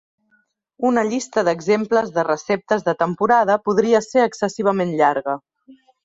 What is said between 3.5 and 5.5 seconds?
podria ser excessivament llarga.